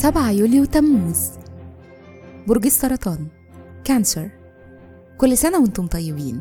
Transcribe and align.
7 0.00 0.30
يوليو 0.30 0.64
تموز. 0.64 1.30
برج 2.46 2.66
السرطان 2.66 3.26
كانسر. 3.84 4.30
كل 5.18 5.38
سنة 5.38 5.58
وأنتم 5.58 5.86
طيبين. 5.86 6.40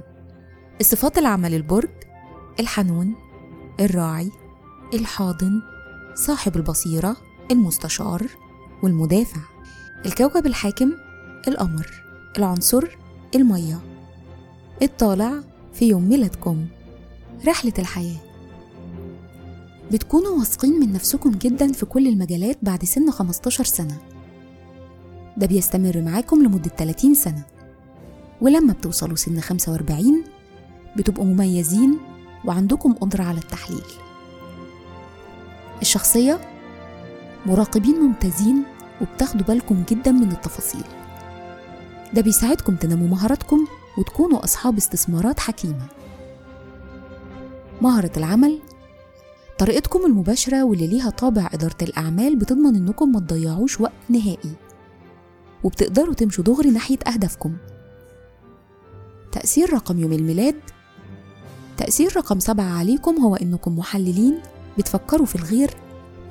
الصفات 0.81 1.17
العامة 1.17 1.49
للبرج 1.49 1.89
الحنون 2.59 3.15
الراعي 3.79 4.31
الحاضن 4.93 5.61
صاحب 6.15 6.55
البصيرة 6.55 7.17
المستشار 7.51 8.27
والمدافع. 8.83 9.41
الكوكب 10.05 10.45
الحاكم 10.45 10.91
القمر. 11.47 12.03
العنصر 12.37 12.83
المية. 13.35 13.79
الطالع 14.81 15.33
في 15.73 15.87
يوم 15.87 16.09
ميلادكم. 16.09 16.65
رحلة 17.47 17.73
الحياة. 17.79 18.28
بتكونوا 19.91 20.39
واثقين 20.39 20.79
من 20.79 20.93
نفسكم 20.93 21.31
جدا 21.31 21.71
في 21.71 21.85
كل 21.85 22.07
المجالات 22.07 22.57
بعد 22.61 22.85
سن 22.85 23.11
15 23.11 23.63
سنة. 23.63 23.97
ده 25.37 25.47
بيستمر 25.47 26.01
معاكم 26.01 26.43
لمدة 26.43 26.69
30 26.77 27.13
سنة. 27.13 27.43
ولما 28.41 28.73
بتوصلوا 28.73 29.15
سن 29.15 29.39
45 29.41 30.23
بتبقوا 30.97 31.25
مميزين 31.25 31.97
وعندكم 32.45 32.93
قدرة 32.93 33.23
على 33.23 33.37
التحليل. 33.37 33.83
الشخصية 35.81 36.39
مراقبين 37.45 37.95
ممتازين 37.99 38.63
وبتاخدوا 39.01 39.45
بالكم 39.45 39.83
جدا 39.89 40.11
من 40.11 40.31
التفاصيل. 40.31 40.83
ده 42.13 42.21
بيساعدكم 42.21 42.75
تنموا 42.75 43.07
مهاراتكم 43.07 43.67
وتكونوا 43.97 44.43
أصحاب 44.43 44.77
استثمارات 44.77 45.39
حكيمة. 45.39 45.85
مهرة 47.81 48.11
العمل 48.17 48.59
طريقتكم 49.59 50.05
المباشرة 50.05 50.63
واللي 50.63 50.87
ليها 50.87 51.09
طابع 51.09 51.49
إدارة 51.53 51.75
الأعمال 51.81 52.35
بتضمن 52.35 52.75
إنكم 52.75 53.11
ما 53.11 53.19
تضيعوش 53.19 53.81
وقت 53.81 53.93
نهائي. 54.09 54.55
وبتقدروا 55.63 56.13
تمشوا 56.13 56.43
دغري 56.43 56.69
ناحية 56.69 56.97
أهدافكم. 57.07 57.57
تأثير 59.31 59.73
رقم 59.73 59.99
يوم 59.99 60.13
الميلاد. 60.13 60.55
تأثير 61.77 62.17
رقم 62.17 62.39
سبعة 62.39 62.79
عليكم 62.79 63.21
هو 63.21 63.35
إنكم 63.35 63.77
محللين 63.77 64.39
بتفكروا 64.77 65.25
في 65.25 65.35
الغير 65.35 65.69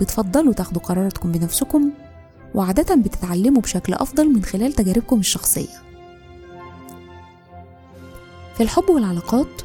بتفضلوا 0.00 0.52
تاخدوا 0.52 0.82
قراراتكم 0.82 1.32
بنفسكم 1.32 1.90
وعادة 2.54 2.94
بتتعلموا 2.94 3.62
بشكل 3.62 3.94
أفضل 3.94 4.28
من 4.32 4.44
خلال 4.44 4.72
تجاربكم 4.72 5.18
الشخصية. 5.18 5.82
في 8.56 8.62
الحب 8.62 8.90
والعلاقات 8.90 9.62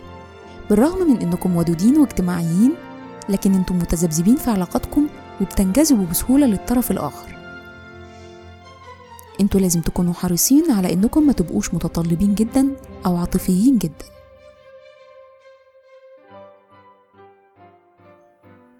بالرغم 0.69 1.11
من 1.11 1.21
إنكم 1.21 1.55
ودودين 1.55 1.97
واجتماعيين 1.97 2.73
لكن 3.29 3.53
أنتم 3.53 3.75
متذبذبين 3.75 4.35
في 4.35 4.49
علاقاتكم 4.49 5.07
وبتنجذبوا 5.41 6.05
بسهولة 6.05 6.45
للطرف 6.45 6.91
الآخر. 6.91 7.37
أنتوا 9.41 9.59
لازم 9.59 9.81
تكونوا 9.81 10.13
حريصين 10.13 10.71
على 10.71 10.93
إنكم 10.93 11.27
ما 11.27 11.33
تبقوش 11.33 11.73
متطلبين 11.73 12.35
جدا 12.35 12.75
أو 13.05 13.17
عاطفيين 13.17 13.77
جدا. 13.77 14.05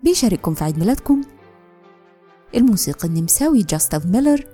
بيشارككم 0.04 0.54
في 0.54 0.64
عيد 0.64 0.80
ميلادكم. 0.80 1.22
الموسيقى 2.56 3.08
النمساوي 3.08 3.64
جاستاف 3.64 4.06
ميلر 4.06 4.46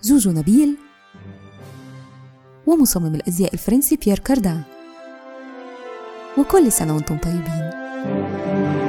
زوزو 0.00 0.30
نبيل. 0.30 0.76
ومصمم 2.66 3.14
الأزياء 3.14 3.54
الفرنسي 3.54 3.96
بيير 3.96 4.18
كاردان 4.18 4.62
وكل 6.38 6.72
سنة 6.72 6.94
وأنتم 6.94 7.18
طيبين. 7.18 7.81
Música 8.04 8.81